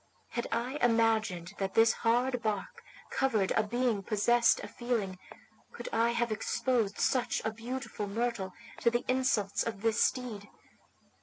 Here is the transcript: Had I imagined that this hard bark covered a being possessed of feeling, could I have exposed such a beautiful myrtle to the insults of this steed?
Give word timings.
Had 0.31 0.47
I 0.51 0.79
imagined 0.81 1.53
that 1.59 1.75
this 1.75 1.93
hard 1.93 2.41
bark 2.41 2.81
covered 3.11 3.51
a 3.51 3.61
being 3.61 4.01
possessed 4.01 4.59
of 4.61 4.71
feeling, 4.71 5.19
could 5.73 5.89
I 5.93 6.09
have 6.09 6.31
exposed 6.31 6.97
such 6.99 7.39
a 7.45 7.51
beautiful 7.51 8.07
myrtle 8.07 8.51
to 8.79 8.89
the 8.89 9.05
insults 9.07 9.61
of 9.61 9.83
this 9.83 10.03
steed? 10.03 10.49